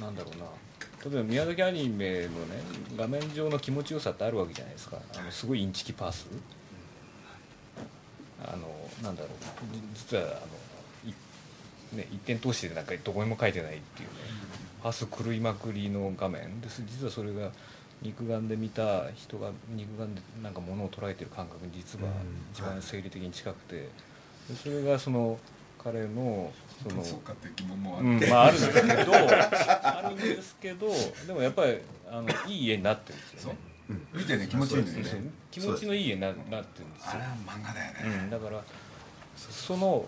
[0.00, 0.46] なんだろうな。
[1.04, 2.28] 例えば宮崎アニメのね
[2.96, 4.98] 画面上の気持ちよさってあるわけじゃないですか。
[5.16, 6.26] あのすごいインチキパース。
[8.44, 8.68] あの
[9.02, 9.30] なんだろう
[9.94, 14.14] 実はあのい、ね、一点通してなんかどこにも書いてないっていうね。
[14.82, 16.60] パース狂いまくりの画面。
[16.60, 17.50] です実はそれが
[18.00, 22.10] 肉眼で見た人が肉眼でなんか物を捉えてる感覚に実は
[22.52, 23.88] 一番生理的に近くて。
[24.48, 25.38] でそれがその
[25.82, 30.88] 彼のそのそうかって疑問もあうんまああるんですけどあるんですけど
[31.26, 31.78] でもやっぱり
[32.10, 33.58] あのいい家になってるんですよね。
[34.12, 36.66] 見てね気持ちいいんだよそうね気持ちのいい家にななってるんで
[37.00, 37.10] すよ。
[37.12, 38.62] あれは漫画だよね、うん、だから
[39.38, 40.06] その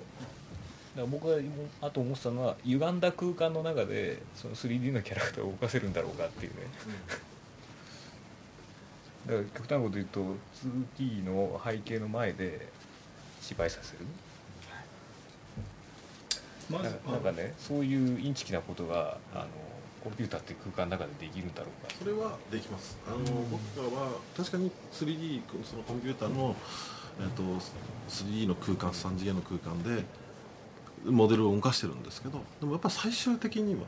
[0.95, 1.37] だから僕が
[1.81, 6.57] あと思ってたのは歪んだ空間の中でその 3D のキャラクターを動かせるんだろうかっていうね、
[9.27, 10.21] だから極端なこと言うと
[10.99, 12.69] 2D の背景の前で
[13.41, 13.99] 芝居させる
[16.71, 19.47] なんかなんかねそういうインチキなことがあの
[20.03, 21.93] コンピューターっていう空間の中でできるんだろうか。
[21.99, 22.99] それはできます。
[23.07, 26.57] あの、僕らは確かに 3D そのコンピューターの、
[27.21, 27.43] えっと
[28.09, 30.05] 3D の空間3次元の空間で
[31.05, 33.83] モデルを動かしてるんですけどでもやっぱり最終的には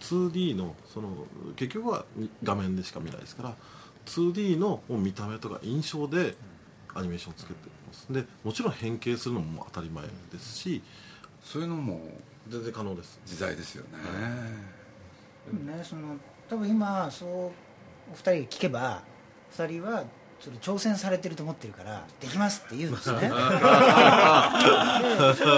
[0.00, 1.08] 2D のその
[1.56, 2.04] 結局は
[2.42, 3.54] 画面でしか見ないですから
[4.06, 6.34] 2D の見た目とか印象で
[6.94, 8.06] アニメーションをつけてます。
[8.10, 10.82] でもちろん変形するのも当たり前ですし
[11.42, 12.00] そういうのも
[12.48, 13.20] 全然可能です。
[13.26, 13.90] 時代ですよね、
[15.46, 16.16] でもねその
[16.48, 17.52] 多分今そうお
[18.12, 19.02] 二人が聞けば
[19.50, 20.04] 二人は
[20.40, 23.20] それ挑戦されてると思ってるからできますって言うんですね。
[23.20, 24.52] でそれは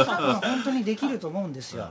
[0.09, 1.91] 多分本当にできると思うんですよ。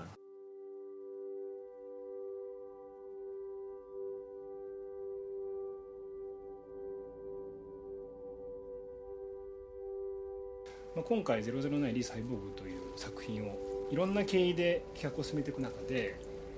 [10.96, 16.16] まあ、今回「009リーサイボーグ」という作品をいろんな経緯で企画を進めていく中で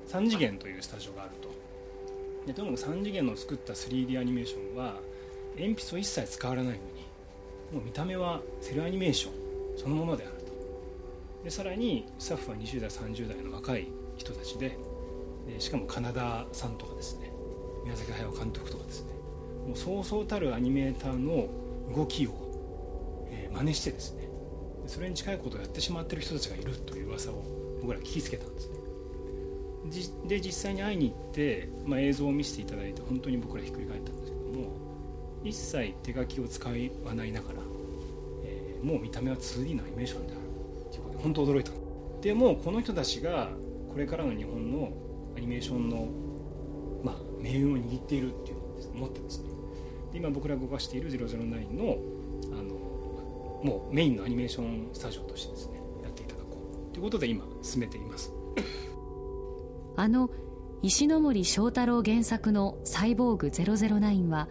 [0.09, 1.49] 3次元というスタジオがあると。
[2.45, 4.95] でとにかく3次元の作った 3D アニメーションは
[5.57, 6.81] 鉛筆を一切使われないのに
[7.71, 9.33] もう見た目はセルアニメーション
[9.77, 10.51] そのものであると。
[11.43, 13.87] でさらにスタッフは20代30代の若い
[14.17, 14.77] 人たちで
[15.47, 17.31] でしかもカナダさんとかですね
[17.83, 19.11] 宮崎駿監督とかですね
[19.67, 21.47] もうそうそうたるアニメーターの
[21.95, 22.31] 動きを
[23.31, 24.20] えー真似してですね
[24.87, 27.43] それに近いことをやってしまってる人たちがいるという噂を
[27.81, 28.81] 僕ら聞きつけたんですね。
[30.27, 34.69] で実際に会いに行って、まあ、映像を見せていただいて本当に僕らひっくり返ったんですけども
[35.43, 36.75] 一切手書きを使わ
[37.13, 37.55] ないながら、
[38.43, 40.41] えーもう見た目は 2D のアニメーションである
[40.91, 41.71] ということで本当驚いた
[42.21, 43.49] でもこの人たちが
[43.91, 44.91] これからの日本の
[45.35, 46.07] アニメーションの、
[47.03, 49.49] まあ、命運を握っているっていうのを思ってですね。
[50.13, 51.97] で今僕ら動かしている009の
[53.63, 56.57] もうメインのアニメーションスタジオとしてですねやっていただこ
[56.89, 58.33] うということで今進めています。
[59.95, 60.29] あの
[60.81, 64.47] 石ノ森章太郎原作の「サイボーグ009」は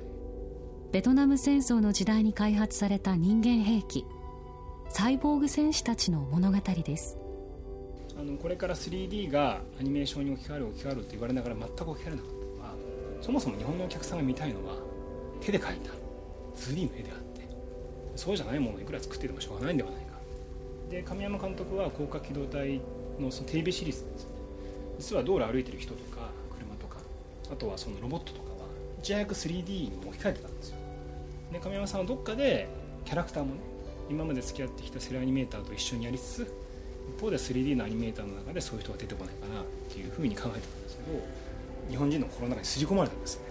[0.93, 4.07] ベトナム戦争の時代に開発された人間兵器
[4.89, 7.17] サイボーグ戦士たちの物語です。
[8.19, 12.41] あのこれから 3D がアニメーションに置き換わる置き換わると言われながら全く置き換われなかった。
[12.59, 12.75] のは
[13.23, 14.77] そもそも日本のお客さんが見たいのは
[15.41, 15.93] 手で描いた
[16.57, 17.30] 2D の絵であって
[18.21, 20.11] そうじゃないものをいくら作っててもしょうがないんではないか。
[20.91, 22.79] で亀山監督は高架機動隊
[23.19, 24.03] のそのテレビシリーズ。
[24.03, 24.31] ですね
[24.99, 26.99] 実は道路歩いてる人とか車とか
[27.51, 28.67] あとはそのロボットとかは
[28.99, 30.77] いち早く 3D に置き換えてたんですよ。
[31.51, 32.69] で亀山さんはどっかで
[33.07, 33.61] キャラクターもね
[34.11, 36.55] 今まで付き合ってきたセルアニメーターと一緒にやりつつ
[37.17, 41.19] 一方で 3D のアニメーターの中でそういう人が出てこないかなっていうふうに考えてたんですけど
[41.89, 43.49] 日本人の心の中にすり込まれたんですよね。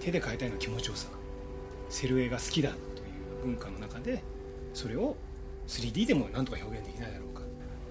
[0.00, 1.08] 手で描いたいの気持ちよさ
[1.88, 2.74] セル絵が好きだ。
[3.44, 4.22] 文化の中で
[4.74, 5.16] それを
[5.66, 7.42] 3D でもなんとか表現できないだろうか。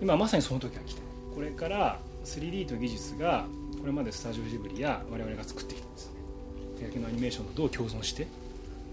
[0.02, 1.02] 今まさにその時が来て
[1.34, 3.46] これから 3D という技術が
[3.80, 6.20] これまでスタジオジブリや我々が作ってきたんですね。
[6.80, 8.28] 手書きのアニメーションとどう共存して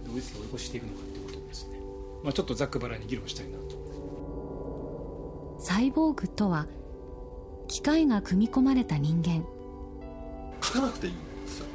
[0.07, 1.79] 同一性を追い越していくのかということをですね、
[2.23, 5.57] まあ、ちょっとざっくばらんに議論したいなと。
[5.61, 6.67] サイボーグとは
[7.69, 9.45] 機械が組み込まれた人間。
[10.63, 11.67] 書かなくていいんですよ、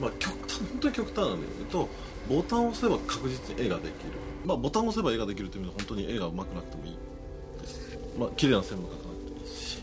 [0.00, 1.88] まあ、極端本当に極端なので言うと
[2.28, 3.92] ボタンを押せば確実に絵ができる、
[4.44, 6.96] まあ、ボタンを押せば絵ができるという意味で本当に絵が上手くなくてもいい。
[7.60, 9.82] です、まあ綺麗な線も描かなくていいしね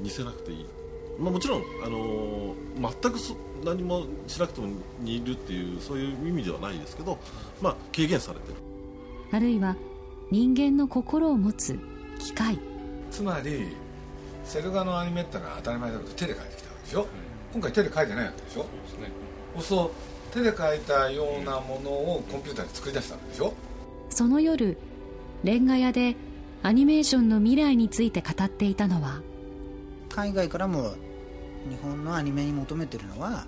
[0.00, 0.66] 似せなくていい、
[1.18, 2.56] まあ、もちろん、あのー
[3.02, 3.34] 全くそ
[3.64, 4.68] 何もしなくても
[5.00, 7.18] 似るっていうそういう意味ではないですけど、
[7.62, 8.54] まあ、軽減されてる。
[9.32, 9.74] あるいは
[10.30, 11.78] 人間の心を持つ
[12.18, 12.58] 機械
[13.10, 13.68] つまり
[14.44, 17.06] セル画のアニメってのは当たり前だけど手で描いてきたわけでしょ、
[17.52, 18.60] 今回手で描いてないわけでしょ？
[18.60, 19.10] そうですね。
[19.54, 19.94] そうすると
[20.32, 23.54] 手で描いたようなものをコンピューターで作り出したわけでしょ？
[24.10, 24.76] その夜
[25.44, 26.16] レンガ屋で
[26.62, 29.22] アニメーションの未来について語っていたのは？
[30.10, 30.94] 海外からも
[31.68, 33.46] 日本のアニメに求めてるのは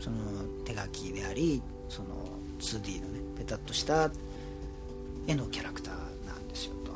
[0.00, 0.16] その
[0.64, 2.08] 手書きでありその
[2.60, 4.10] 2D のねペタッとした
[5.26, 5.94] 絵のキャラクター
[6.26, 6.92] なんですよと。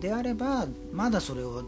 [0.00, 1.62] であればまだそれを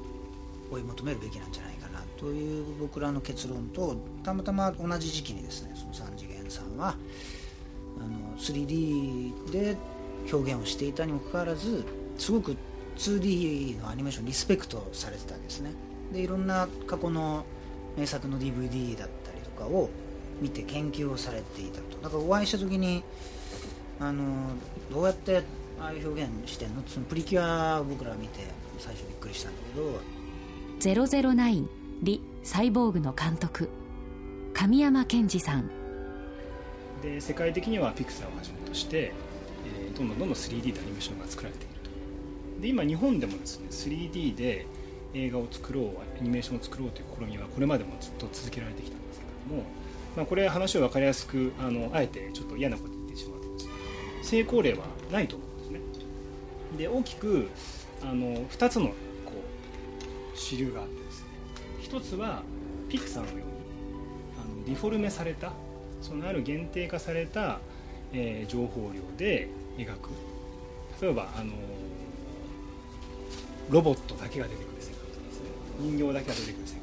[0.70, 5.71] 追い求めるべきなんじゃないかなという僕らの結論とたまたま同じ時期にですねその3次元さ
[6.72, 6.96] んは
[7.98, 9.76] あの 3D で
[10.32, 11.84] 表現をしていたにもかかわらず
[12.19, 12.56] すごく
[12.96, 15.72] 2D のアニメーションリスペクトされてたんですね。
[16.12, 17.44] でいろんな過去の
[17.96, 19.88] 名作の DVD だったりとかを
[20.40, 21.98] 見て研究をされていたと。
[22.02, 23.02] だからお会いした時に
[23.98, 24.50] あの
[24.92, 25.42] どうやって
[25.80, 26.82] ああいう表現してんの？
[26.86, 28.40] そのプリキュアを僕ら見て
[28.78, 30.00] 最初びっくりしたんだけど。
[30.80, 31.66] 009
[32.02, 33.68] リ・サイボーグの監督
[34.52, 35.81] 神山健二さん。
[37.02, 39.12] で世界的にはピクサーをはじめとして、
[39.66, 42.62] えーどんどんどんどん 3D でアニメーションが作られていると。
[42.62, 44.66] で今日本でもですね 3D で
[45.14, 45.84] 映画を作ろう
[46.19, 49.69] アニメーションを作ろうという試みはこれまでもずっと続けられてきたんですけれども、
[50.16, 53.72] まあ、これ話を分かりやすくあのあえてちょっと嫌なこと言ってしまうとですね
[54.22, 55.81] 成功例はないと思うんですね。
[56.78, 57.49] で大きく
[58.02, 58.93] あの2つのこ
[60.34, 61.26] う主流があってですね。
[61.82, 62.43] 一つは
[62.88, 63.43] ピクサーのように
[64.40, 65.52] あのディフォルメされた
[66.02, 67.60] そのある限定化された、
[68.12, 70.10] えー情報量で描く。
[71.00, 71.52] 例えばあの
[73.70, 75.46] ロボットだけが出てくる世界とかですね。
[75.81, 76.75] 人形だけが出てくる世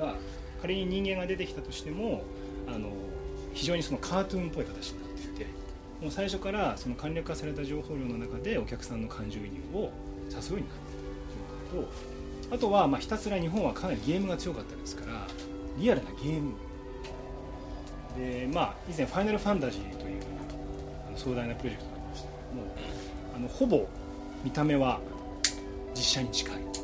[0.00, 0.34] 界とか。
[0.64, 2.22] 仮に人間が出てきたとしても
[2.66, 2.88] あの
[3.52, 5.46] 非常にそのカートゥーンっぽい形になっていて
[6.00, 10.66] もう最初からその簡略化された情報量の中でお客さんの感情移入を誘うようになっている
[11.70, 11.88] というこ
[12.48, 15.26] ととあとはまひたすら日本はかなりゲームが強かったですから
[15.76, 16.54] リアルなゲーム
[18.16, 20.22] でまあ以前「ファイナルファンタジー」という
[21.08, 22.74] あの壮大なプロジェクトがありましたけども
[23.36, 23.86] あのほぼ
[24.42, 25.00] 見た目は
[25.94, 26.74] 実写に近い。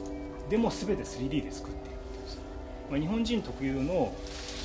[0.49, 2.43] でも全て 3D で作っているっていうですね
[2.91, 4.12] まあ、日本人特有の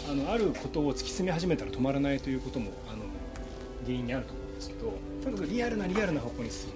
[0.09, 3.03] あのあることを突き詰め始めたら止まらないということもあの
[3.83, 6.75] 原因にあると思うんですけどとにかくリアルなリアルな方向に進む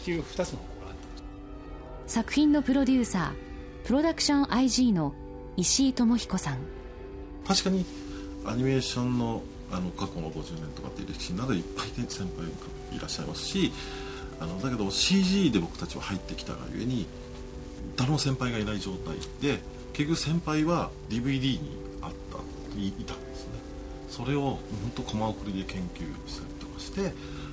[0.00, 1.00] っていう2つの方向があって
[2.06, 5.14] 作品のプロデューサープロダクション IG の
[5.56, 6.58] 石井智彦さん。
[7.46, 7.86] 確かに
[8.46, 13.72] アニメーションのあの過去の50年とかっていう歴史の中でいっぱい先輩がいらっしゃいますし
[14.38, 17.06] あのだけど CG で僕たちは入ってきたがゆえに
[17.96, 19.58] 誰も先輩がいない状態で
[19.92, 22.38] 結局先輩は DVD にあった
[22.78, 23.52] いたんですね。
[24.08, 24.58] それを本
[24.94, 27.12] 当コマ送りで研究したりとかして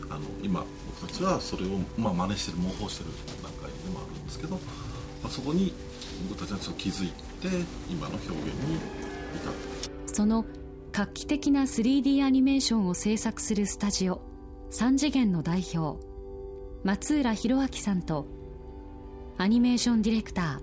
[0.09, 0.65] あの今
[1.01, 3.09] 僕たちはそれを、まあ、真似してる模倣してる
[3.41, 4.59] 段階でもあるんですけど、ま
[5.25, 5.73] あ、そこに
[6.29, 7.07] 僕たちはちょっと気づい
[7.41, 7.47] て
[7.89, 8.75] 今の表現に
[9.35, 9.53] 至っ
[10.07, 10.45] てその
[10.95, 14.21] 画期的な 3D アニメーションを制作するスタジオ。
[14.69, 15.99] 3次元の代表。
[16.83, 18.27] 松浦弘明さんと
[19.39, 20.59] アニメーションディレクター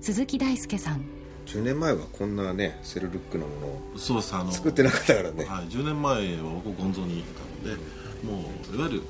[0.00, 1.04] 鈴木大輔さん。
[1.46, 5.44] 10年前はこんなねセルルックのものをそうですあの作ってなかったからね。
[5.44, 7.82] はい、10年前は僕ゴンゾにいたので
[8.22, 9.02] もういわゆる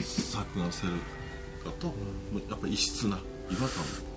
[0.00, 0.94] 作画セル
[1.66, 1.92] だと、も
[2.36, 3.18] うやっぱり異質な
[3.50, 3.68] 違和感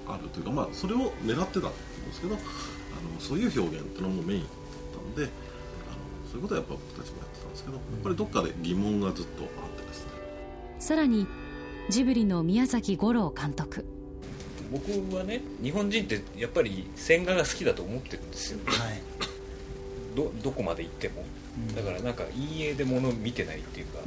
[0.08, 1.70] があるというか、まあ、それを狙ってたんで
[2.14, 4.50] すけどあのそういう表現っていうのもメインだっ
[5.16, 5.50] たので
[6.31, 10.12] そういうことはやっぱ僕たちもやってたんですけどやっぱりどっかで疑問がずっとあってですね。
[10.80, 11.28] さらに
[11.89, 13.86] ジブリの宮崎吾朗監督。
[14.72, 18.60] 僕はね日本人ってやっぱり線画が好きだと思ってるんですよ。
[18.66, 19.01] はい。
[20.16, 21.25] どどこまで行っても。
[21.75, 24.00] だからなんか陰影で物を見てないっていうか。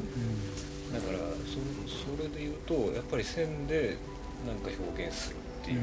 [0.95, 3.99] だからそそれで言うとやっぱり線で
[4.47, 5.81] なんか表現するっていう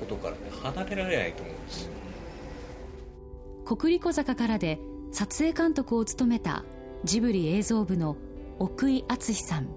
[0.00, 1.90] ことからね離れられないと思うんですよ。
[3.64, 4.80] 国立小坂からで
[5.12, 6.64] 撮影監督を務めた
[7.04, 8.16] ジブリ映像部の
[8.58, 9.68] 奥井敦さん。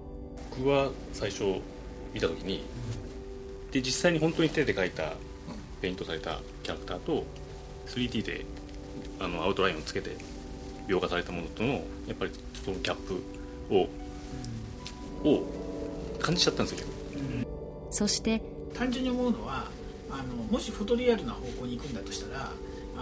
[0.56, 1.60] 僕は最初
[2.12, 2.64] 見た時に
[3.72, 5.14] で実際に本当に手で描いた
[5.80, 7.24] ペイントされたキャラクターと
[7.88, 8.44] 3D で
[9.18, 10.16] あのアウトラインをつけて
[10.86, 11.80] 描画されたものとのや
[12.12, 12.30] っぱり
[12.64, 13.20] そのギャップ
[13.74, 13.88] を
[15.28, 15.42] を
[16.20, 16.86] 感じちゃったんですよ
[17.90, 18.40] そして
[18.74, 19.66] 単純に思うのは
[20.10, 22.50] あのもしフォトリアルな方向に行くんだとしたら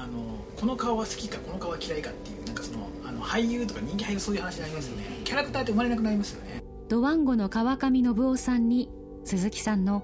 [0.03, 0.13] あの
[0.59, 5.05] この顔は好きかこの顔は嫌いかっていうなんかそのあの俳優とか人気俳優そういう話になりますよね。
[5.25, 6.65] キャラクターって生まれなくなりますよね。
[6.89, 8.91] ドワンゴの川上信夫さんに
[9.23, 10.03] 鈴木さんの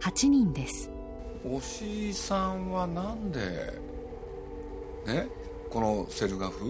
[0.00, 0.90] 8人です。
[1.44, 1.58] 押
[1.88, 3.40] 井さんはなんで
[5.06, 5.26] ね
[5.70, 6.60] このセル画風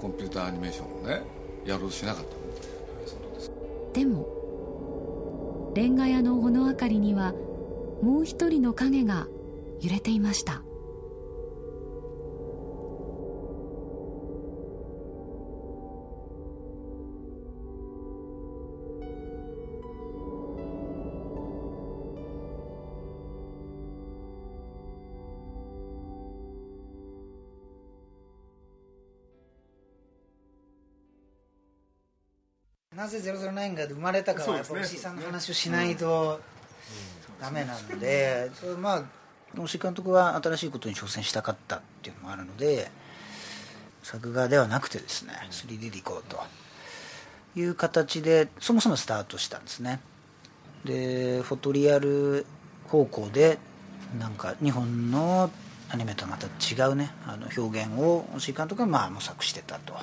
[0.00, 1.22] コンピューターアニメーションをね
[1.66, 3.92] やろうとしなかったの？
[3.92, 7.32] でもレンガ屋の物明かりには
[8.00, 9.26] もう一人の影が
[9.80, 10.62] 揺れていました
[33.04, 36.40] なぜ009が生まれたかはやっぱ石井さんの話をしないと
[37.38, 39.02] ダメなんで、まあ
[39.60, 42.90] 押井監督は新しいことに挑戦したかったっていうのもあるので
[44.02, 46.40] 作画ではなくてですね 3D でいこうと。
[47.56, 50.00] いう形でそもそもスタートしたんですね。
[50.84, 52.46] でフォトリアル
[52.88, 53.58] 方向で
[54.18, 55.50] なんか日本の
[55.90, 59.94] アニメとはまた違うねあの表現を押井監督がまあ模索してたと。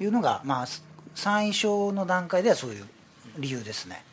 [0.00, 0.66] いうのがまあ
[1.14, 2.84] 最初の段階ではそういう
[3.38, 4.04] 理由ですね。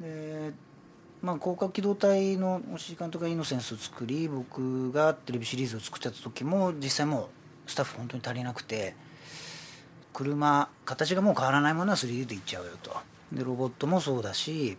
[0.00, 0.52] で
[1.22, 7.28] まあ広角機動隊の押井監督がイノセンスを作り僕がテレビシリーズを作ってた時も実際も
[7.66, 8.94] うスタッフ本当に足りなくて
[10.12, 12.96] 車形がもう変わらないものは 3D でいっちゃうよと。
[13.32, 14.78] でロボットもそうだし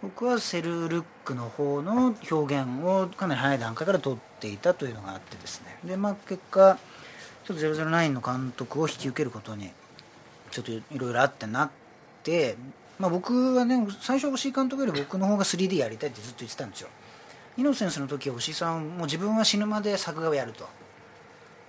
[0.00, 5.78] 僕はセルルックの方の表現をかなり早い段階から取っていたというのがあってですね。
[5.84, 6.78] でまあ結果
[7.44, 9.70] ちょっと009の監督を引き受けることに
[10.50, 11.70] ちょっといろいろあってなっ
[12.22, 12.56] て、
[12.98, 16.88] まあ、僕はね最初押井監督より僕の方が 3D やりたいってずっと言ってたんですよ。
[17.56, 20.68] イノセンスの時は押井さんもう自分は死ぬまで作画をやると。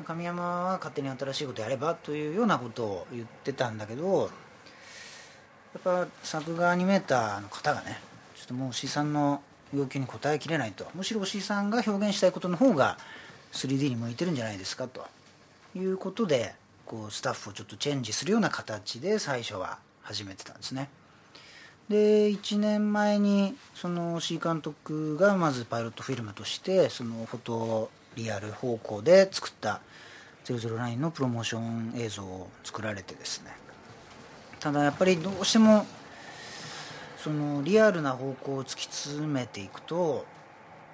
[0.05, 4.29] 神山は勝手に新しいことやればというようなことを言ってたんだけど
[5.73, 7.99] やっぱ作画アニメーターの方がね
[8.35, 9.41] ちょっともう押井さんの
[9.75, 10.87] 要求に応えきれないと。
[10.95, 12.97] むしろ押井さんが表現したいことの方が
[13.51, 15.05] 3D に向いてるんじゃないですかと。
[15.75, 16.55] いうことで
[16.89, 20.89] こうスタッフをちょっとチェンジするような形で最初は始めてたんですね。
[21.87, 29.81] で1年前にその C 監督がまずパイロットフィルムとしてそのフォトリアル方向で作った
[30.45, 33.51] 009のプロモーション映像を作られてですね。
[34.59, 35.85] ただやっぱりどうしても
[37.23, 40.25] そのリアルな方向を突き詰めていくと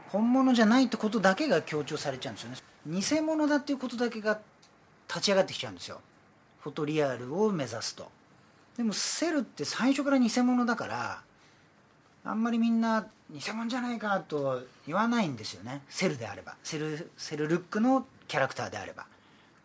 [0.09, 2.57] 本物じゃないってことだけが強調されちゃうんですよね。
[2.85, 4.39] 偽物だっていうことだけが
[5.07, 6.01] 立ち上がってきちゃうんですよ。
[6.61, 8.09] フォトリアルを目指すと。
[8.77, 11.21] でもセルって最初から偽物だから
[12.25, 15.81] あんまりみんな偽物じゃないかと言わないんですよね。
[15.89, 16.55] セルであれば。
[16.63, 19.05] セルセルルックのキャラクターであれば。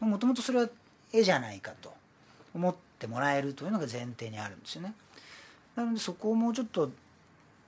[0.01, 0.69] もともとそれは
[1.13, 1.93] 絵じゃないかと
[2.55, 4.95] 思ってもらえるというのが前提にあるんですよね。
[5.75, 6.91] なのでそこをもうちょっと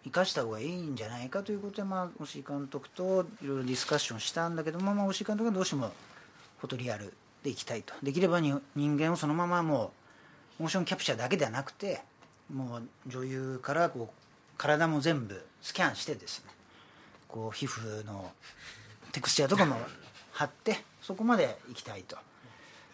[0.05, 5.93] 生かした方がいいんじゃないかということで、まあ、押井監督といろいろディスカッションしたんだけども、まあ、押井監督がどうしても
[6.59, 7.95] フォトリアルでいきたいと。
[8.03, 9.93] できればに人間をそのままも
[10.59, 12.03] うモーションキャプチャーだけではなくて
[12.53, 14.15] もう女優からこう
[14.59, 16.51] 体も全部スキャンしてですね
[17.29, 18.31] こう皮膚の
[19.13, 19.77] テクスチャーとかも
[20.33, 22.17] 貼ってそこまで行きたいと。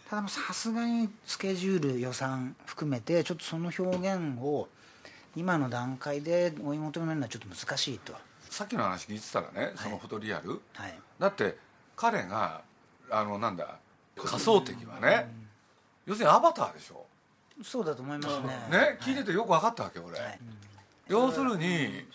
[0.08, 4.68] たださすがにスケジュール予算含めてちょっとその表現を
[5.36, 8.14] 今の段階で追い求めるのはちょっと難しいと。
[8.48, 10.98] さっきの話聞いてたらねそのフォトリアル、はい。
[11.18, 11.58] だって
[11.94, 12.62] 彼が
[13.10, 13.78] あのなんだ
[14.26, 15.30] 仮想敵はね、
[16.06, 17.06] 要するにアバターでしょ。
[17.62, 18.46] そうだと思いますね。
[18.70, 20.40] ね、聞いててよく分かったわけ俺、はい。
[21.08, 22.06] 要するに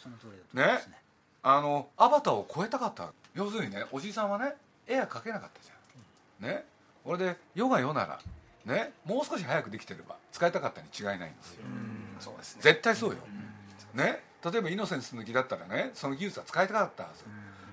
[0.54, 1.04] ね。
[1.46, 3.12] あのアバターを超えたかった。
[3.36, 4.56] 要するにねおじいさんはね
[4.88, 6.50] 絵は描けなかったじゃん。
[6.50, 6.66] ね
[7.04, 8.20] これで世が世なら
[8.66, 11.64] ねもう少し早くできてれば使いたかったに違いないんですよ。
[12.20, 12.62] そうですね。
[12.62, 13.18] 絶対そうよ、
[13.94, 17.24] ね例えばイノセンスの木だったらねその技術は使いたかったはず、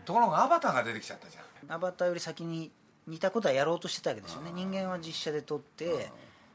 [0.05, 1.41] ところがアバターが出てきちゃったじゃ
[1.73, 1.73] ん。
[1.73, 2.71] アバターより先に
[3.11, 4.52] 似たことはやろうとしてたわけですよね。
[4.55, 6.11] 人間は実写で撮って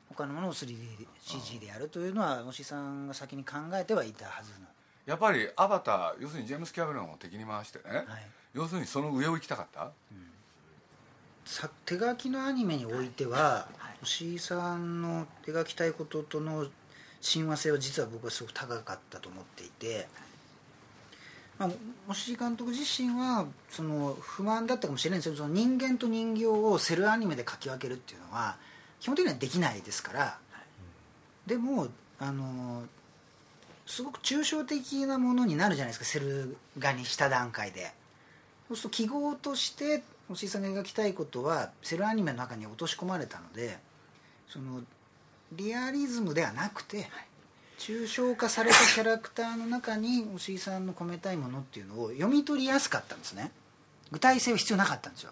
[0.10, 4.66] 他のものを 3DCG でやるというのは押井さんが先に考えてはいたはずの
[5.06, 8.06] やっぱりアバター要するにジェームス・キャメロンを敵に回してね、はい。
[8.54, 9.92] 要するにその上を行きたかった、
[11.44, 13.68] さ手書きのアニメにおいては
[14.02, 16.66] 押井さんの描きたいこととの
[17.22, 20.08] 親和性は実は僕はすごく高かったと思っていて、
[21.58, 21.70] まあ、
[22.10, 28.58] 押井監督自身はその不満だったかもしれないんですけどその人間と人形をセルアニメで描き分けるっていうのは
[29.00, 30.38] 基本的にはできないですから。
[31.46, 31.88] でも
[32.20, 32.84] あの
[33.86, 36.06] すごく抽象的なものになるじゃないですか。
[36.06, 37.94] セル画にした段階で。
[38.68, 43.78] そうすると記号として押井さんが描きたいことはセルアニメの中に落とし込まれたので
[44.50, 44.82] その
[45.52, 47.08] リアリズムではなくて
[47.78, 53.52] 抽象化されたキャラクターの中に押井さんの込めたいものっていうのを読み取りやすかったんですね。
[54.12, 55.32] 具体性は必要なかったんですよ。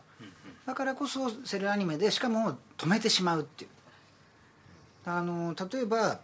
[0.66, 3.70] だからこそセルアニメでしかも止めてしまうっていう。
[5.06, 6.20] あの例えば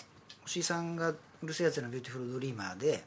[0.46, 1.10] 押井さんが
[1.44, 3.04] 「うる星やつらのビューティフルドリーマーで」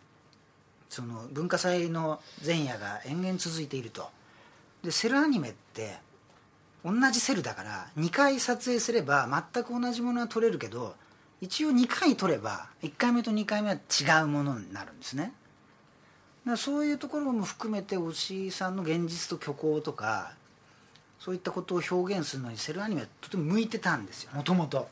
[0.91, 4.11] その文化祭の前夜が延々続いていると。
[4.83, 5.99] でセルアニメって
[6.85, 10.97] 同じセルだから2回撮影すれば全く同じものは撮れるけど
[11.43, 15.25] 一応2回撮れば1回目と2回目は違うものになるんですね。
[15.25, 15.33] だか
[16.53, 20.35] らそういうところも含めて押井さんの現実と虚構とか
[21.19, 24.31] そういったことを表現するのにセルアニメはとても向いてたんですよ。
[24.35, 24.89] もともと。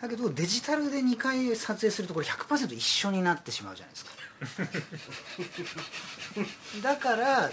[0.00, 4.12] だけどデジタルで2回撮影するとこれ100%一緒になってしまうじゃないですか。
[6.88, 7.50] だから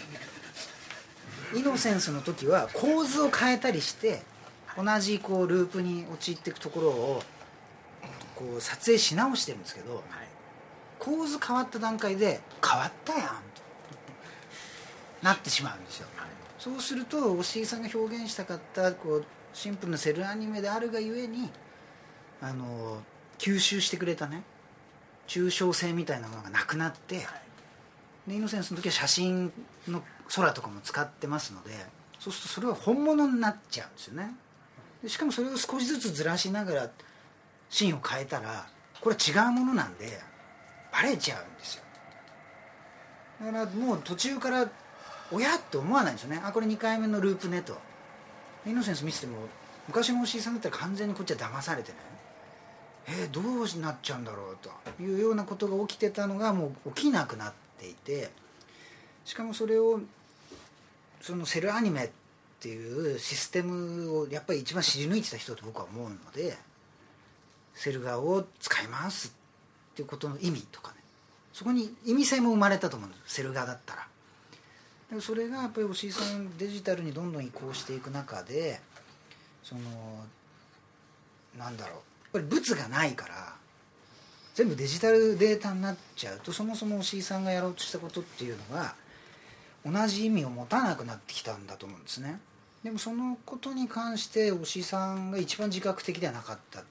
[1.55, 4.21] イノセンスの時は構図を変えたりして
[4.77, 7.23] 同じこうループに陥っていくところを
[8.41, 10.03] こう撮影し直してるんですけど、
[11.00, 13.62] 構図変わった段階で変わったやんと。
[15.21, 16.07] なってしまうんですよ、
[16.57, 21.51] そうすると押井さんが表現したかったこうシンプルなセルアニメであるがゆえに
[22.41, 23.03] あの
[23.38, 24.41] 吸収してくれたね
[25.27, 27.19] 抽象性みたいなものがなくなって、
[28.27, 29.53] でイノセンスの時は写真
[29.88, 30.01] の
[30.33, 31.71] 空とかも使ってますので
[32.19, 34.33] そうするとそれは本物になっちゃうんですよね。
[35.03, 36.89] でしかもそれを少しずつずらしながら
[37.71, 38.67] シーンを変えたら
[38.99, 40.19] これ違うものなんで
[40.91, 41.83] バレちゃうんですよ。
[43.39, 44.69] だからもう途中から
[45.31, 46.41] 親って思わないんですよね。
[46.43, 47.77] あこれ2回目のループねと。
[48.67, 49.37] イノセンス見てても
[49.87, 51.97] 昔のおしさんだったら完全にこっちは騙されてね。
[53.07, 54.69] えー、どうなっちゃうんだろうと。
[55.01, 58.29] いうようなことが起きてたのがもう起きなくなっていて。
[59.23, 60.01] しかもそれを
[61.21, 62.09] そのセルアニメっ
[62.59, 66.57] ていうシステムをやっぱり一番知り抜いてた人と僕は思うので。
[67.75, 69.29] セル画を使います
[69.91, 70.97] っていうことの意味とかね。
[71.53, 74.07] そこに意味性も生まれたと思うんですセル画だったら。
[75.09, 78.79] でもそれがやっぱり押井さんデジタルにどんどん移行していく中で
[79.63, 79.81] その
[81.57, 81.95] なんだろ
[82.33, 82.37] う。
[82.37, 83.55] やっぱり物がないから
[84.53, 88.95] 全部デジタルデータになっちゃうとそもそも押井さんがやろうとしたことっていうのが
[89.85, 92.39] 同じ意味を持たなくなってきたんだと思うんですね。
[92.83, 96.83] でもそのことに関して押井さんが一番自覚的ではなかった。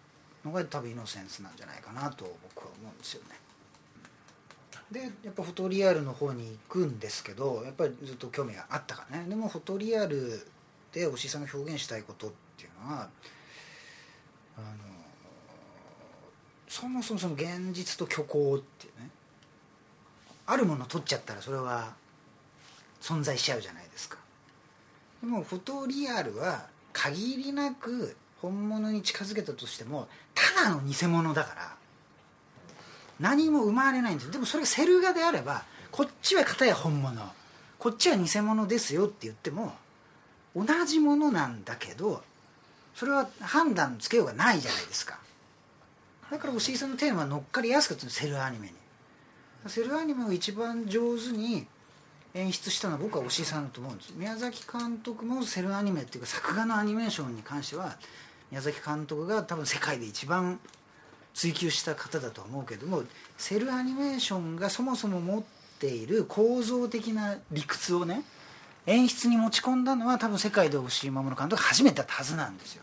[0.44, 3.36] のが多分イノセンスなんじゃないかなと僕は思うんですよね。
[4.90, 9.28] でやっぱフォトリアルの方に行くんですけどやっぱりずっと興味があったからね。
[9.28, 10.46] でもフォトリアル
[10.92, 13.08] で押井さんが表現したいことっていうのは
[14.56, 14.66] あの
[16.68, 19.10] そもそもその現実と虚構っていうね
[20.46, 21.94] あるもの取っちゃったらそれは
[23.00, 24.18] 存在しちゃうじゃないですか。
[25.20, 30.08] でもフォトリアルは限りなく本物に近づけたとしても
[30.56, 31.74] ただの偽物だから
[33.18, 37.20] 何も生まれないんですでもそれがセル画であればこっちは片や本物
[37.78, 39.74] こっちは偽物ですよって言っても
[40.54, 42.22] 同じものなんだけど
[42.94, 45.18] それは判断つけようがないじゃないですか。
[46.30, 48.74] だから押井さんのテーマは乗っかりやすかったセルアニメに。
[49.68, 51.66] セルアニメを一番上手に
[52.34, 54.12] 演出したのは僕は押井さんだと思うんです。
[54.14, 57.96] 宮崎監督もセルアニメっていうか作画のアニメーションに関しては
[58.50, 60.58] 宮崎監督が多分世界で一番
[61.34, 63.04] 追求した方だとは思うけども
[63.38, 65.42] セルアニメーションがそもそも持っ
[65.78, 68.22] ている構造的な理屈をね
[68.86, 72.82] 演出に持ち込んだのは多分世界で押井守監督が初めてだったはずなんですよ。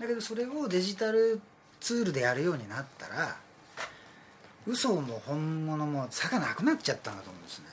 [0.00, 1.40] だけどそれをデジタル
[1.80, 3.36] ツールでやるようになったら
[4.66, 7.66] 嘘も本物も差がなくなっちゃったんだと思うんですね。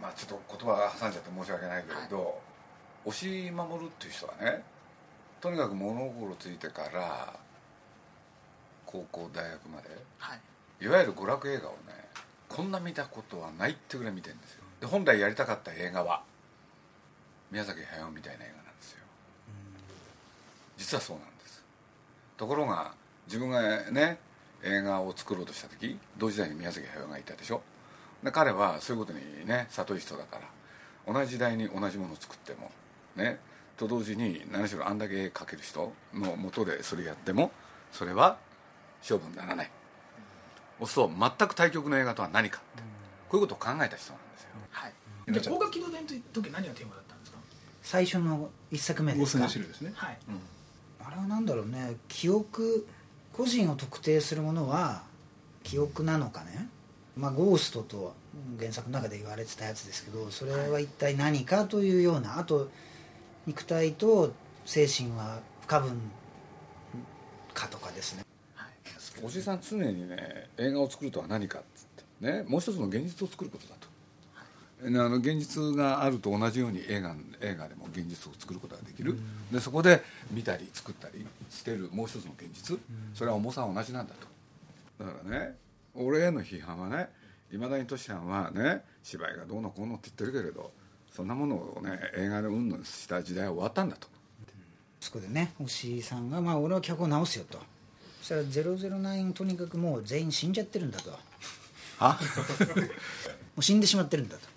[0.00, 2.40] まあちょっと言葉挟んじゃって申し訳ないけれど
[3.04, 4.62] 押井守っていう人はね
[5.40, 7.34] とにかく物心ついてから
[8.86, 9.88] 高校大学まで
[10.18, 10.40] はい。
[10.80, 11.76] いわゆる娯楽映画をね
[12.48, 14.64] こんな見たことはないってぐらい見てるんですよ。
[14.80, 16.22] で本来やりたかった映画は
[17.50, 18.98] 宮崎駿みたいな映画なんですよ。
[20.76, 21.64] 実はそうなんです。
[22.36, 22.92] ところが
[23.26, 24.18] 自分がね
[24.62, 27.62] 映画を作ろうとした時同時代に宮崎駿がいたでしょ。
[28.22, 30.38] で彼はそういうことにね悟い人だか
[31.06, 32.70] ら同じ時代に同じものを作っても
[33.16, 33.38] ね。
[33.76, 37.50] と同時に何しろあんだけ絵描ける人のもとでそれやっても
[37.90, 38.38] それは
[39.00, 39.70] 勝負にならない。
[40.78, 42.82] そうすると全く対極の映画とは何かって。
[43.28, 44.50] こういうことを考えた人なんですよ。
[44.70, 44.92] はい。
[45.26, 47.38] で広角機動隊の時何がテーマだったんですか？
[47.82, 49.38] 最初の一作目ですか？
[49.40, 49.92] ゴーストの汁ですね。
[49.94, 50.18] はい。
[51.04, 51.96] あれは何だろうね。
[52.08, 52.86] 記憶
[53.32, 55.02] 個人を特定するものは
[55.64, 56.68] 記憶なのかね？
[57.16, 58.14] まあゴーストと
[58.58, 62.70] 原作の中で言われてたやつですけどそれは一体何かというようなあと
[63.46, 64.32] 肉体と
[64.64, 66.00] 精神は不可分
[67.52, 68.24] かとかですね。
[69.22, 73.88] おじさん常にね映画を作るとは何かっつってねもう一つの現実を作ることだと、
[74.86, 79.16] あの現実があると同じように映画映画でも現実を作ることができる、
[79.52, 82.78] でそこで見たり作ったりしてるもう一つの現実、
[83.14, 84.14] それは重さは同じなんだ
[84.98, 85.04] と。
[85.04, 85.56] だからね
[85.94, 87.08] 俺への批判はね
[87.52, 90.72] いまだにトシちゃんはね芝居がどうのこうのって言ってるけれど
[91.14, 94.08] そんなものをね映画でうんぬんした時代は終わったんだと。
[95.00, 97.58] そこでね押井さんが「まあ俺は脚本直すよ」と。
[98.20, 101.10] そしたら009とにかくもう全員死んじゃってるんだと。
[101.12, 101.18] も
[102.00, 102.18] あ
[103.56, 104.48] う死んでしまってるんだと。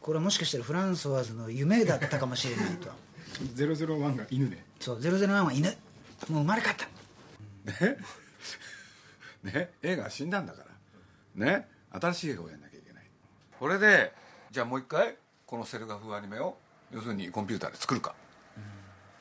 [0.00, 2.90] これはもしかしたらフランソワーズの夢だったかもしれないと。
[3.54, 5.68] 001が犬でそう001は犬。
[6.28, 7.86] もう生まれ変わった。
[7.86, 7.96] ね？
[9.44, 9.70] ね？
[9.82, 10.64] 映画は死んだんだか
[11.36, 11.46] ら。
[11.46, 11.68] ね？
[11.92, 13.04] 新しい映画をやんなきゃいけない。
[13.58, 14.12] これで
[14.50, 15.16] じゃあもう一回？
[15.48, 16.56] このセル画風アニメを
[16.92, 18.14] 要するにコンピューターで作るか、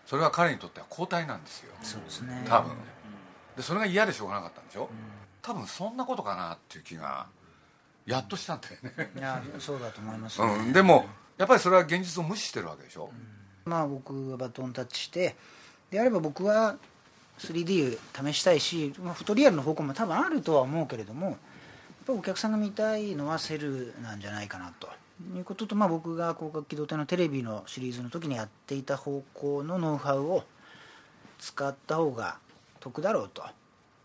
[0.06, 1.74] それは彼にとっては交代なんですよ。
[1.82, 2.46] そうですね。
[2.48, 2.74] 多分。
[3.56, 4.88] でそれが嫌でしょうがなかったんでしょ、
[5.42, 7.26] 多分そんなことかなっていう気が
[8.06, 11.06] やっとしたんだよね、いやそうだと思います、ねうん、でも
[11.38, 13.10] やっぱりそれは現実を無視してるわけでしょ、
[13.66, 15.36] まあ僕がバトンタッチして
[15.90, 16.78] であれば僕は
[17.40, 17.98] 3D
[18.32, 21.36] 試したいし、まあ、フォトリアルの方向も多分あるとは思うけれどもやっ
[22.06, 24.88] ぱお客さんが見たいのはセルなんじゃないかなと
[25.36, 30.44] いうことと、まあ、僕が広角機動隊のテレビのシリーズの時にやっていた方向のノウハウを
[31.40, 32.38] 使った方が
[32.80, 33.44] 得だろうと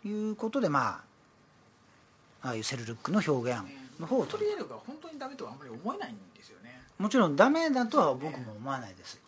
[0.06, 1.02] いうことでま
[2.42, 3.60] あああいうセルルックの表現
[4.00, 6.80] の方をフォトリアルが本当にダメとはあんまり思えないんですよね。
[6.98, 9.20] もちろんダメだとは僕も思わないです。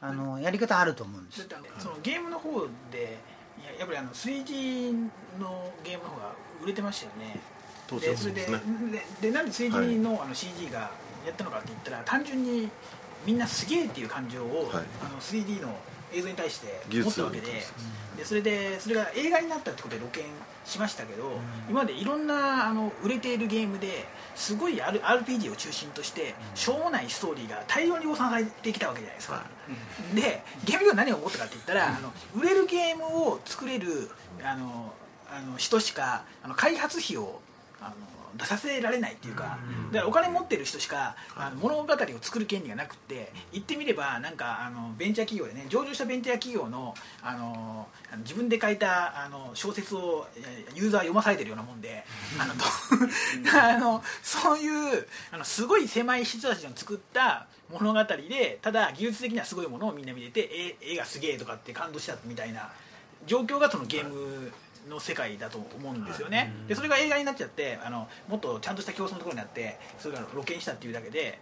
[0.00, 3.18] あのやり方あると思うんですそのゲームの方で
[3.60, 4.92] いややっぱりあの 3G
[5.40, 7.40] のゲームの方が売れてましたよね。
[7.88, 8.60] 当そうですね。
[9.20, 10.90] ででなんで 3G の,、あの CG が
[11.26, 12.68] やったのかって言ったら単純に
[13.26, 14.84] みんなすげえっていう感情を、はい。
[15.02, 15.74] あの 3D の
[16.12, 17.62] 映像に対して持ったわけで
[18.16, 20.30] でそれでそれが映画になったってことで露見
[20.64, 21.30] しましたけど、
[21.68, 29.44] 今までいろんなあの売れているゲームですごい R- RPG を中心としてしょうもないストーリーが大量に量産されてきたわけじゃないですか、
[30.14, 34.10] でゲーム業は何を思ったかって言ったら、あの売れるゲームを作れる
[34.42, 34.92] あの
[35.30, 37.40] あの人しかあの開発費を
[37.80, 37.94] あの
[38.36, 39.58] 出させられないっていうか、
[39.90, 47.88] だからお金持ってる人しかあの物語を作る権利がなくって言ってみればなんかあのベンチャー企業でね上場したベンチャー企業のあの
[48.18, 52.04] 自分で書いたあの小説をえユーザー読まされてるようなもんで
[52.38, 52.64] あのと
[53.58, 62.70] あのそういうあのすごい狭い人たちの作った物語でただ技術的にはすごいものをみんな見れてえ絵がすげえとかって感動したみたいな
[63.26, 64.52] 状況がそのゲーム
[64.88, 71.38] の世界だと思うんですよね、でそれが映画になっちゃってあのもっとちゃんとした競争のところになってそれが露見したっていうだけで。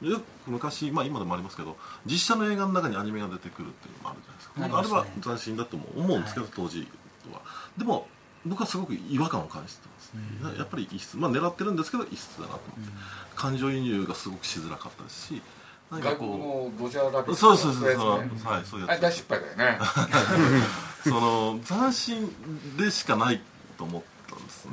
[0.00, 4.30] よく昔、まあ、今でもありますけど実写の映画の中にアニメが出てくるっていうのもあるじゃ
[4.62, 4.96] ないですか。
[4.96, 6.88] あれは斬新だとも思うんですけど、当時
[7.30, 7.42] は。
[7.76, 8.06] でも
[8.46, 11.18] 僕はすごく違和感を感じてます、やっぱり異質。
[11.18, 12.92] まあ狙ってるんですけど異質だなと思って、
[13.34, 15.42] 感情移入がすごくしづらかったですし
[15.90, 17.94] 何か外国このドジャーラビットうそうそうそう。
[17.94, 18.30] そう、ね。
[18.44, 18.98] はいそういうやつ。
[18.98, 19.78] あれ大失敗だよね
[21.02, 23.40] その斬新でしかない
[23.78, 24.72] と思ったんですね、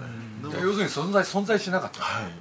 [0.62, 2.02] 要するに存在存在しなかった。
[2.02, 2.32] はい。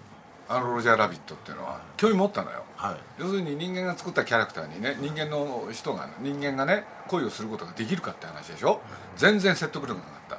[0.48, 2.62] あのロジャーラビットっていうのは興味持ったのよ。
[2.76, 2.96] はい。
[3.20, 8.80] 要するに人間が作ったキャラクターにね人間の人が人間がね恋をすることができるかって話でしょ。
[9.16, 10.38] 全然説得力なかった。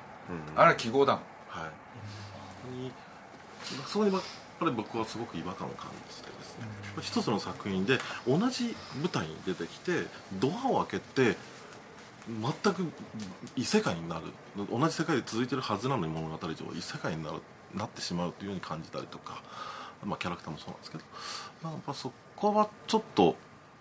[0.56, 1.72] あれは記号だもんは
[2.72, 2.92] い、に
[3.88, 4.22] そこにやっ
[4.60, 6.66] ぱり僕はすごく違和感を感じてですね、
[7.02, 11.38] 一つの作品で同じ舞台に出てきてドアを開けて
[12.28, 12.92] 全く
[13.56, 14.26] 異世界になる。
[14.70, 17.40] 同じ世界で続いてるはずなのに物語上異世界になる
[17.74, 19.42] なってしまうというように感じたりとか、
[20.04, 21.04] まあ、キャラクターもそうなんですけど、
[21.64, 23.36] まあ、やっぱそこはちょっと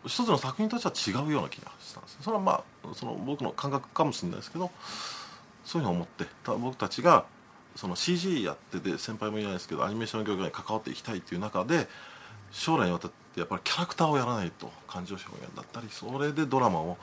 [0.07, 2.19] 一つの作品としては違うような気がしたんです。
[2.23, 4.71] それはまあその僕の感覚かもしれないですけど
[5.65, 7.25] そういうふうに思ってた僕たちが
[7.75, 11.89] その CG やってて先輩もいないですけどアニメーション業界に関わっていきたいっていう中で
[12.53, 16.97] 将来にわたってやっぱりキャラクターをやらないと感情表現だったりそれでドラマを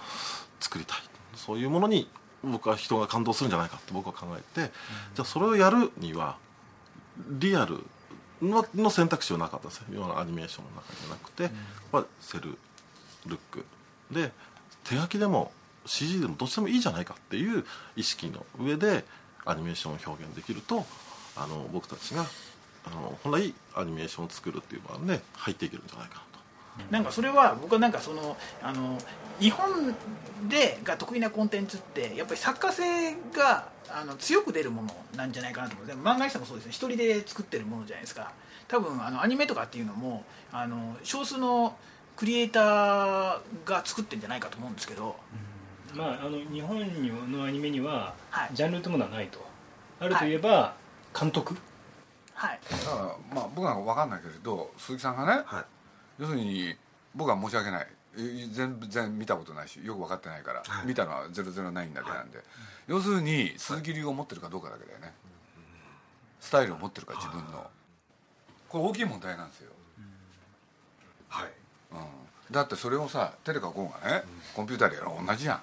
[0.59, 1.12] 作りたい。
[1.35, 2.07] そういうものに
[2.43, 4.71] 僕は人が感動するんじゃないかって僕は考えて、
[5.15, 6.37] じゃあそれをやるには
[7.29, 7.83] リアル
[8.41, 9.85] のの選択肢はなかったんですよ。
[9.91, 11.49] 今のアニメーションの中じゃなくて、
[11.91, 12.57] まあ、セル
[13.25, 13.65] ルック。
[14.11, 14.31] で
[14.83, 15.51] 手書きでも
[15.85, 17.65] CG でもどっちでもいいじゃないかっていう
[17.95, 19.05] 意識の上で
[19.45, 20.85] アニメーションを表現できると
[21.35, 22.25] あの僕たちが
[22.85, 26.23] あの本来アニメーションを作るっていう場で入っていけるんじゃないか
[26.89, 28.97] なんかそれは僕はなんかそのあの
[29.39, 29.95] 日本
[30.49, 35.87] でが得意なコンテンツってやっぱり作家性があの強く出るものなんじゃないかなと思う。
[35.87, 36.71] でも漫画にしてもそうですね。
[36.71, 38.31] 一人で作ってるものじゃないですか。
[38.67, 41.75] 多分あのアニメとかっていうのもあの少数の
[42.15, 45.15] クリエイターが作ってるんじゃないかと思うんですけど、
[45.93, 48.49] まああの日本にのアニメにははい。
[48.53, 49.39] ジャンルというものはないと。
[49.99, 50.31] あるとい。
[50.31, 50.75] えば
[51.17, 51.55] 監督。
[52.33, 52.59] はい。
[52.71, 55.63] だからまあ僕なんか分かんないけれど鈴木さんがね、はい
[56.23, 56.73] 要するに
[57.13, 57.87] 僕は申し訳ない。
[58.15, 60.85] え全然見たことないしよく分かってないから、はい。
[60.85, 62.39] 見たのは009だけなんで、
[62.87, 65.11] 要するに鈴木流を持ってるかどうかだけだよね、
[66.39, 67.69] スタイルを持ってるか自分の、
[68.69, 69.71] これ大きい問題なんですよ、
[71.27, 71.51] はい。
[71.91, 71.97] うん、
[72.51, 74.23] だってそれをさテレカゴンがね、
[74.55, 75.61] コンピューターでやるの同じじゃん。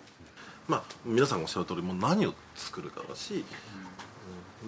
[0.66, 3.44] まあ、皆さんがおっしゃる通りもう何を作るかだし。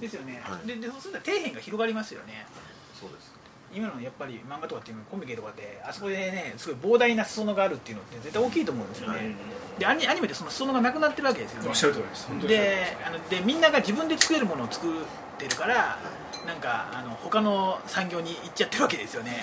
[0.00, 0.66] ですよね、はい。
[0.68, 2.46] ででそうすると底辺が広がりますよね。
[2.94, 3.31] そうです
[3.74, 9.34] 今のやっぱり漫画とかっていうのコミケとかであそこでねすごい膨大な裾野があるっていうのって絶対大きいと思うんですよね、
[9.78, 11.68] でアニアニメでその裾野がなくなってるわけですよね。
[11.68, 14.92] おっしゃる通りですであのでみんなが自分で作れるものを作っ
[15.38, 15.98] てるから
[16.46, 19.42] なんかあの他の産業に行っちゃってるわけですよね。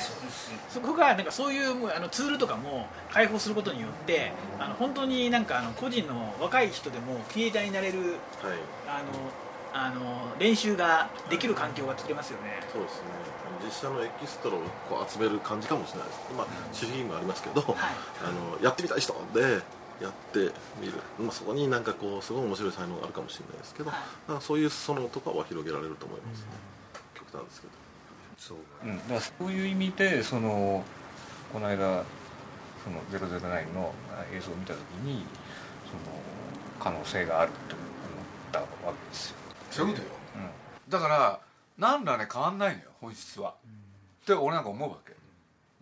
[0.69, 8.17] そこがなんかそういうあのツールとかも開放することによってあの本当になんかあの個人の若い人でもクリエイターになれるはい。
[8.87, 12.59] あのあの練習ができる環境が作れますよね。
[12.71, 13.07] そうですね。
[13.65, 16.19] 実写のエキストラをこう集める感じかもしれないです。
[16.35, 17.75] まあ守秘義務ありますけど、はい。
[18.23, 19.61] あのやってみたい人で
[20.01, 23.91] やってみる、まあ、そこになんかこうすごい面白い才能があるかもしれないですけど、
[24.27, 26.45] なんかそういうそのとかは広げられると思いますね、
[27.13, 27.73] 極端ですけど。
[28.37, 30.81] そううん、だからそういう意味でその
[31.51, 32.05] この間
[32.81, 33.93] その009の
[34.33, 35.25] 映像を見た時に
[35.85, 36.15] その
[36.79, 37.87] 可能性があると思っ
[38.53, 39.35] たわけですよ、
[39.71, 40.13] そういうことよ。
[40.35, 41.39] うん、だから
[41.77, 43.55] 何らね変わんないのよ本質は、
[44.23, 45.13] って俺なんか思うわけ。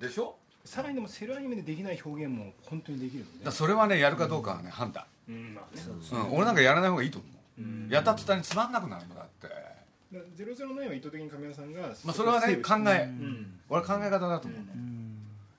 [0.05, 0.35] でしょ？
[0.63, 5.81] さらにでもセルアニメでできない表現も本当にできるのでだからそれはねやるかどうかはね判断、うんまあね。
[6.11, 7.27] うん、俺なんかやらない方がいいと思
[7.59, 7.87] う、うん。
[7.89, 9.47] やった途端につまんなくなるのだって。
[9.47, 13.59] だゼロゼロナインは意図的に亀山さんがまあそれはね考え、うん。
[13.69, 14.65] 俺は考え方だと思うの、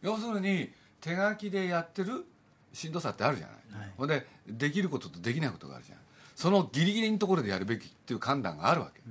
[0.02, 2.24] 要するに手書きでやってる
[2.72, 3.90] しんどさってあるじゃない、はい。
[3.96, 5.98] ほんでできることとできないことがあるじゃん
[6.38, 9.02] そのギリギリのところでやるべきっていう判断があるわけ、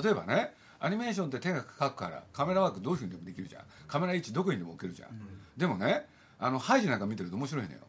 [0.00, 3.62] 例えばねアニメーションって手がかくからカメラワークどういうふうにでもできるじゃん。
[3.88, 5.10] カメラ位置どこにでも置けるじゃん、
[5.56, 6.06] でもね
[6.38, 7.80] あのハイジなんか見てると面白いのよ、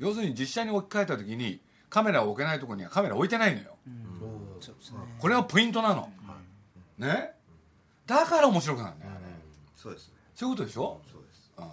[0.00, 3.76] 要するに実写に置き換えた時にカメラを置けないところにはカメラ置いてないのよ、
[5.20, 6.12] これはポイントなの、
[6.98, 7.30] ね。
[8.04, 9.12] だから面白くなるんだよ。
[9.14, 9.20] あれ、
[9.76, 10.14] そうですね。
[10.34, 11.00] そういうことでしょ？
[11.10, 11.52] そうです。
[11.56, 11.66] うん。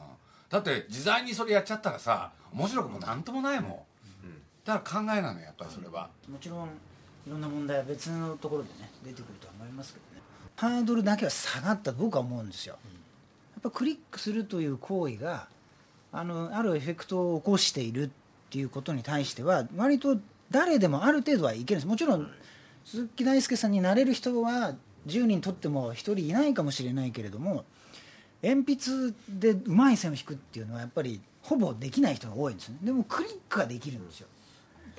[0.48, 3.80] だって自在にそれやっちゃったらさ面白くもなんともないもん、
[4.66, 10.22] だから考えなのよやっぱりそれは、もちろんいろんな問題は別のところでね出てくるとは思いますけどね。
[10.56, 12.78] ハードルだけは下がったと僕は思うんですよ、
[13.54, 15.48] やっぱクリックするという行為が
[16.12, 18.10] あのあるエフェクトを起こしているっ
[18.50, 20.18] ていうことに対しては割と
[20.52, 21.88] 誰でもある程度はいけるんです。
[21.88, 22.30] もちろん
[22.86, 24.76] 鈴木大輔さんになれる人は
[25.08, 27.64] 10人とっても1人いないかもしれないけれども
[28.44, 32.78] 鉛筆でうまい線を引くっていうのはやっぱりほぼできない人が多いんですね。
[32.84, 34.28] でもクリックができるんですよ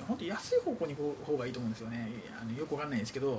[0.06, 2.08] 本当安い方向に行く方がいいと思うんですよね。
[2.40, 3.38] あのよくわかんないんですけど、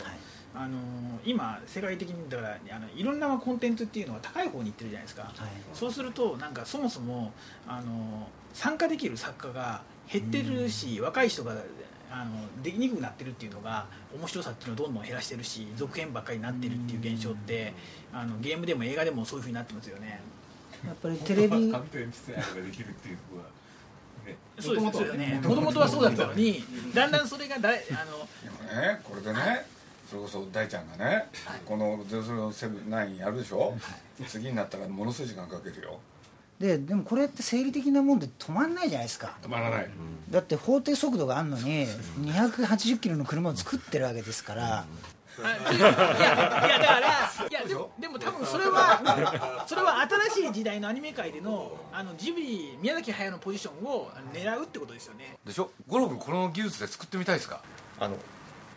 [0.55, 0.77] あの
[1.25, 5.31] 今世界的にだからあのいろんなコンテンツっていうのは高い方に行ってるじゃないですか、
[5.73, 7.31] そうするとなんかそもそも
[7.67, 11.55] あの参加できる作家が減ってるし、若い人が
[12.11, 17.73] あのできにくくなってるっていうのが面白さっていうのをどんどん減らしてるし続編ばっかりになってるっていう現象って
[18.13, 20.21] あのゲームでも映画でもそういうふうになってますよね。
[20.85, 23.62] やっぱりテレビ紙と鉛筆ができるっていうのはね
[24.59, 25.41] そうですよね。
[25.43, 29.65] もともとはそうだったのにだんだんそれがだいあのでもねこれでね
[30.09, 31.25] それこそ大ちゃんがね、
[31.65, 33.75] この007やるでしょ、
[34.27, 35.99] 次になったらものすごい時間かけるよ。
[36.59, 39.35] ででもこれって生理的なもんで止まんないじゃないですか。
[39.41, 39.89] 止まらない、
[40.29, 41.87] だって法定速度があるのに
[42.21, 44.85] 280キロの車を作ってるわけですから、
[45.39, 55.37] いやいやだからいやでもでも多分それは それは新しい時代のアニメ界でのあのジブリ宮崎駿のポジションを狙うってことですよね。
[55.45, 55.71] でしょ？
[55.87, 57.61] 五郎君この技術で作ってみたいですか？
[57.99, 58.17] あの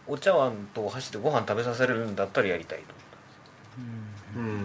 [0.06, 2.94] お茶碗とお箸でご飯食べさせれるんだったらやりたいと。
[4.36, 4.64] うん。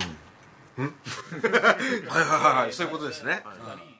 [0.78, 0.96] うん。
[2.10, 3.44] はいはいはいそういうことですね。
[3.44, 3.91] 所詮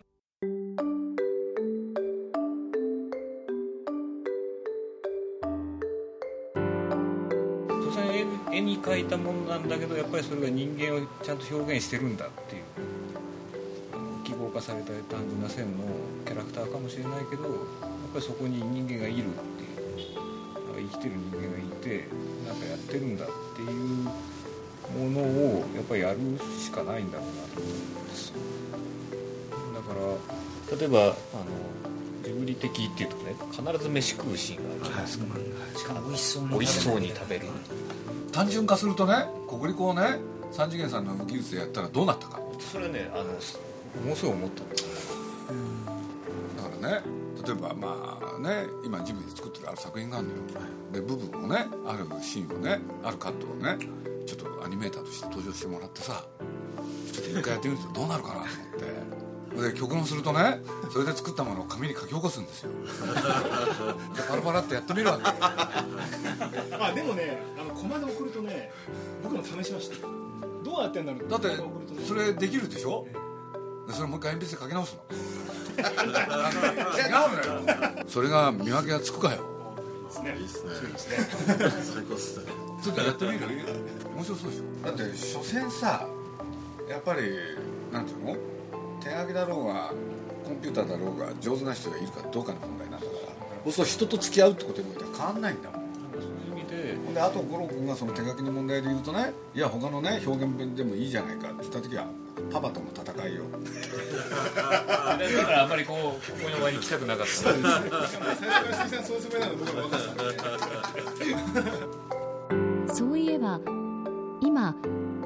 [8.52, 12.64] 絵絵に描いたものなんだけどやっぱりそれが人間をちゃんと表現してるんだっていう。
[13.94, 15.84] あの記号化された単純な線の
[16.26, 17.54] キャラクターかもしれないけどやっ
[18.14, 19.72] ぱりそこに人間がいるっていう。
[20.72, 22.08] なんか生きてる人間がいて
[22.48, 23.70] なんかやってるんだっていう
[24.98, 26.18] ものをやっぱりやる
[26.60, 28.36] しかないんだろうなと思うんですよ。
[29.76, 31.16] だから例えばあの
[32.24, 35.26] ジブリ的っていうとね必ず飯食うシーンがあるじゃないですか、
[35.80, 37.48] しかも美味しそうに美味しそうに食べる
[38.32, 39.14] 単純化するとね
[39.48, 40.20] 国立をね
[40.52, 42.40] 三次元さんの技術でやったらどうなったか。
[42.60, 43.60] それはねあのす
[44.04, 44.64] ものすごい思った。
[44.64, 44.70] ん。
[44.70, 45.16] ですよ
[46.58, 47.04] だからね
[47.46, 50.40] 例えばまあね今ジブリで作ってるある作品があるのよ。
[50.92, 53.78] で部分をねあるシーンをねあるカットをね
[54.26, 56.26] ちょっとアニメーターとして登場してもらってさ
[57.12, 58.71] ちょっと一回やってみるとどうなるかなと思って
[59.62, 60.60] で曲もするとね
[60.92, 62.72] それで作ったものを紙に書き起こすんですよ。
[62.72, 65.24] でパラパラってやってみるわけ。
[65.26, 68.72] あでもねあのコマで送るとね
[69.24, 70.08] 僕も試しました。
[70.64, 71.50] どうやってんだろうだって
[72.08, 73.06] それできるでしょ？
[73.88, 75.04] でそれもう一回鉛筆で書き直すの。
[75.82, 76.12] 違う
[77.64, 78.06] のよ。
[78.08, 79.44] それが見分けがつくかよ。
[80.38, 80.72] いいっすね。
[81.48, 82.46] 最高っすね。
[82.84, 83.40] ちょっとやってみる？
[84.16, 84.64] 面白そうでしょ。
[84.86, 86.08] だって所詮さ
[86.90, 87.22] やっぱり
[87.92, 88.36] なんていうの？
[89.02, 89.92] 手書きだろうが
[90.46, 93.14] コンピューターだろうが上手な人がいるかどうかの問題なんだか
[93.66, 95.70] らそうすると人と付き合うってことにおいては変わんないんだ。
[95.70, 96.26] もんそうい
[96.58, 102.06] う意味でほんであと五郎君がその手書きの問題で言うとねいや他のね表現文でもいいじゃないかって言った時は
[102.52, 103.44] パパとの戦いよ。
[104.56, 107.54] だからあんまりこうここの場に来たくなかった。
[107.54, 107.62] ん
[112.88, 113.60] ですそういえば
[114.42, 114.76] 今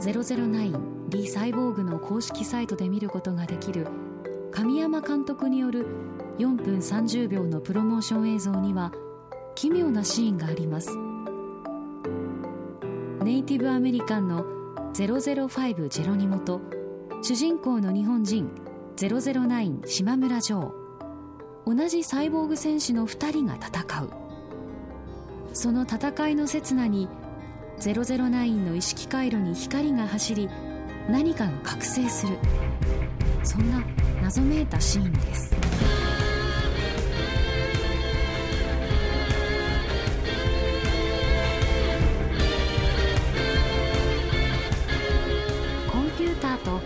[0.01, 3.88] 009リ・サイボーグの公式サイトで見ることができる。
[4.51, 5.88] 神山監督による
[6.38, 8.91] 4分30秒のプロモーション映像には
[9.56, 10.97] 奇妙なシーンがあります。
[13.23, 14.45] ネイティブアメリカンの
[14.93, 16.62] 005ジェロニモと
[17.21, 18.49] 主人公の日本人
[18.95, 21.75] 009島村ジョー。
[21.75, 24.10] 同じサイボーグ戦士の2人が戦う。
[25.54, 27.10] その戦いの刹那に
[27.80, 30.49] 009の意識回路に光が走り
[31.10, 32.38] 何かが覚醒する。
[33.44, 33.84] そんな
[34.22, 35.56] 謎めいたシーンです。
[45.91, 46.80] コンピューターと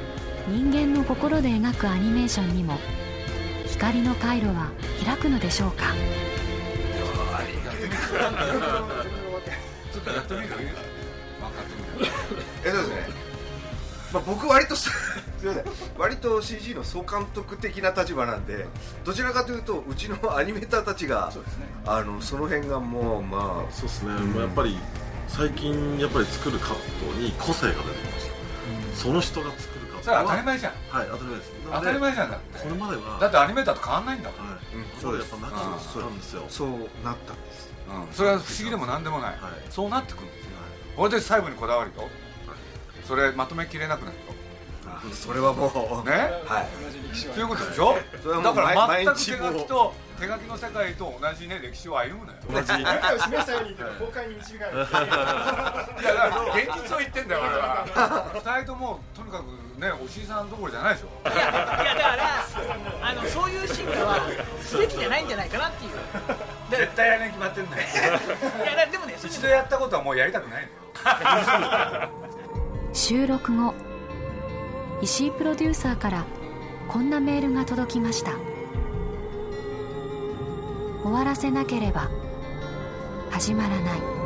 [0.48, 2.78] 人間の心で描くアニメーションにも
[3.68, 4.70] 光の回路は
[5.06, 5.86] 開くのでしょうか？
[9.94, 12.12] ちょっとやってみる分かってみる？
[12.66, 13.08] えそうですね、
[14.14, 14.90] まあ、僕割とす
[15.40, 15.64] すいません。
[15.98, 18.68] 割と CG の総監督的な立場なんで
[19.04, 21.42] どちらかというとうちのアニメーターたちがそ,、
[21.86, 24.78] あのその辺がもうまあそうですね、もうやっぱり
[25.28, 26.76] 最近やっぱり作るカット
[27.20, 28.28] に個性が出てきまし
[28.96, 30.74] た、その人が作るカットそれは当たり前じゃん。
[30.90, 31.52] はい当たり前です。
[31.72, 32.60] 当たり前じゃんだって。
[32.60, 34.86] これまではだってアニメーターと変わんないんだもん、はい、うん。
[35.00, 36.46] そうやっぱなくあそうなんですよ。
[36.50, 37.70] そうなったんです。
[37.90, 39.40] うん、それは不思議でも何でもない、はい。
[39.70, 40.50] そうなってくるんですよ。
[40.96, 42.10] これで細部にこだわるよ
[43.06, 44.18] それまとめきれなくなる
[44.86, 46.12] あそれはもうよね？
[46.46, 46.68] はい。
[47.16, 47.96] そういうことでしょ？
[48.44, 52.40] だから毎全く手書きと手書きの世界と同じね歴史を歩むのよ。
[52.52, 58.32] 同じ世界を示したように言っても公開に導かれるいやだから現実を言ってんだよ俺は。
[58.34, 61.08] 二人ともとにかくねおしいさんどころじゃないでしょ。
[61.30, 62.46] いやいやだから
[63.10, 64.20] あのそういう進化は
[64.62, 65.92] すべきじゃないんじゃないかなっていう。
[66.72, 67.84] 絶対やれに決まってんだよ。
[67.88, 72.10] いやだでもね一度やったことはもうやりたくないのよ
[72.94, 73.74] 収録後
[75.02, 76.26] 石井プロデューサーから
[76.88, 78.34] こんなメールが届きました。
[81.04, 82.10] 終わらせなければ
[83.30, 84.19] 始まらない。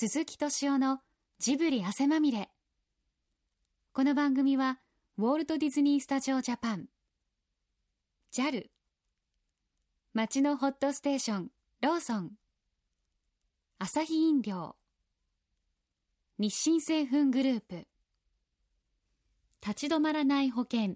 [0.00, 1.00] 鈴木敏夫の
[1.40, 2.50] ジブリ汗まみれ。
[3.92, 4.78] この番組は
[5.16, 6.86] ウォルト・ディズニー・スタジオ・ジャパン。
[8.32, 8.66] JAL
[10.14, 12.30] 街のホットステーションローソン。
[13.80, 14.76] アサヒ飲料。
[16.38, 17.88] 日清製粉グループ。
[19.66, 20.94] 立ち止まらない保険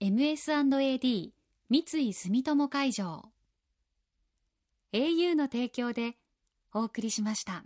[0.00, 1.30] MS&AD
[1.70, 3.32] 三井住友海上。
[4.92, 6.14] au の提供で
[6.72, 7.64] お送りしました。